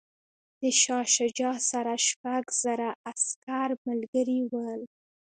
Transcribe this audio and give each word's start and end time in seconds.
د 0.61 0.63
شاه 0.81 1.05
شجاع 1.15 1.57
سره 1.71 1.93
شپږ 2.07 2.43
زره 2.63 2.89
عسکر 3.11 3.69
ملګري 3.87 4.39
ول. 4.51 4.81